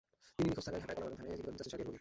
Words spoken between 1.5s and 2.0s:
চাচা শাহরিয়ার কবির।